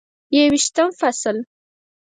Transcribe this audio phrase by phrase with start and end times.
[0.35, 1.35] یوویشتم فصل: